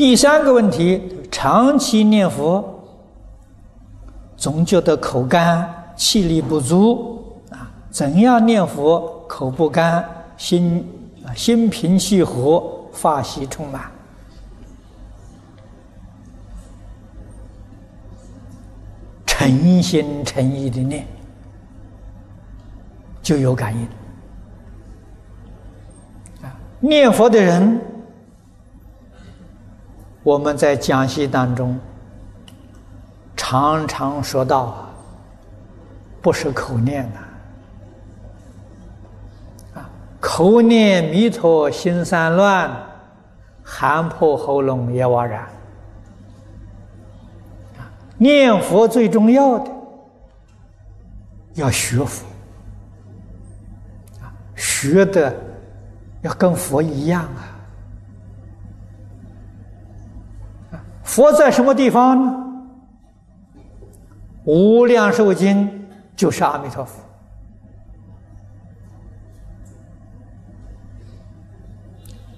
[0.00, 0.98] 第三个问题，
[1.30, 2.64] 长期念佛，
[4.34, 7.70] 总觉得口干、气力不足啊。
[7.90, 10.02] 怎样念佛口不干、
[10.38, 10.82] 心
[11.22, 13.90] 啊心平气和、法喜充满？
[19.26, 21.06] 诚心诚意的念，
[23.20, 23.84] 就有感应。
[26.42, 27.78] 啊，念佛的人，
[30.30, 31.76] 我们在讲习当中
[33.36, 34.88] 常常说到啊，
[36.22, 37.18] 不是口念呐，
[39.74, 42.70] 啊，口念弥陀心散乱，
[43.60, 45.48] 喊破喉咙也枉然。
[48.16, 49.72] 念佛最重要的，
[51.54, 52.24] 要学佛
[54.22, 55.34] 啊，学的
[56.22, 57.58] 要跟佛一样啊。
[61.10, 62.46] 佛在什么地方呢？
[64.44, 67.02] 无量寿经就是阿弥陀佛。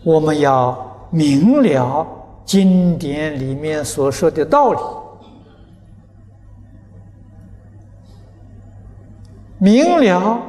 [0.03, 2.07] 我们要明了
[2.47, 4.79] 经典里面所说的道理。
[9.59, 10.41] 明了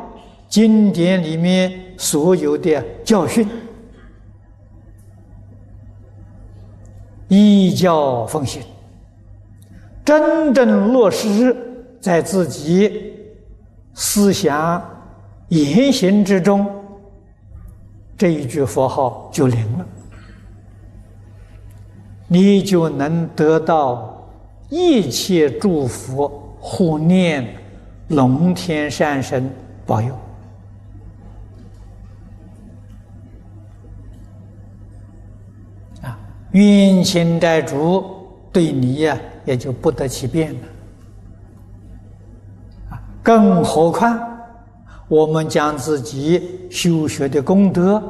[0.47, 3.45] 经典里面所有的教训，
[7.35, 8.61] 依教奉行，
[10.05, 11.55] 真正落实
[11.99, 13.15] 在自己
[13.95, 14.79] 思想
[15.47, 16.67] 言行之中，
[18.15, 19.85] 这一句佛号就灵了，
[22.27, 24.29] 你就能得到
[24.69, 27.47] 一切祝福护念。
[28.09, 29.49] 龙天善神
[29.87, 30.13] 保佑
[36.53, 38.03] 冤亲债主
[38.51, 39.15] 对你呀，
[39.45, 40.59] 也就不得其便了！
[43.21, 44.19] 更何况
[45.07, 48.01] 我们将自己修学的功德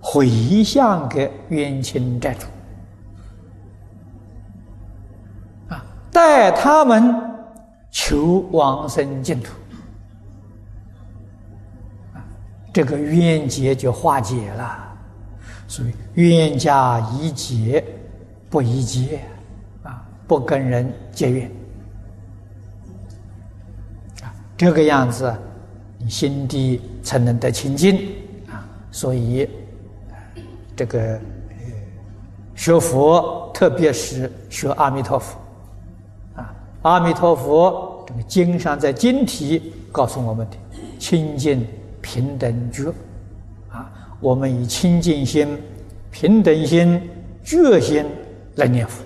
[0.00, 2.46] 回向给冤亲债主
[5.68, 7.28] 啊，待他们。
[7.90, 9.50] 求往生净土，
[12.70, 14.87] 这个冤结就化解了。
[15.68, 17.84] 所以冤家宜解
[18.50, 19.20] 不宜结，
[19.82, 21.50] 啊，不跟人结怨，
[24.22, 25.32] 啊，这个样子，
[25.98, 28.08] 你心地才能得清净，
[28.50, 29.46] 啊，所以
[30.74, 31.20] 这个
[32.54, 35.38] 学佛，特别是学阿弥陀佛。
[36.34, 40.56] 啊阿弥陀佛，这个经上在经题告诉我们的
[40.98, 41.66] 清净
[42.00, 42.90] 平等觉，
[44.20, 45.60] 我们以清净心、
[46.10, 47.00] 平等心、
[47.44, 48.04] 觉心
[48.56, 49.02] 来念佛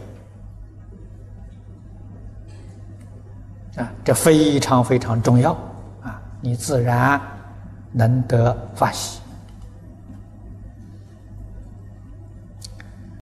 [3.76, 5.52] 啊，这非常非常重要
[6.02, 7.20] 啊，你自然
[7.92, 9.21] 能得法喜。